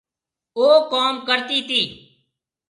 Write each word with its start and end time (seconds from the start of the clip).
او 0.57 0.67
ڪوم 0.91 1.13
ڪرتي 1.27 1.59
تي 1.67 1.81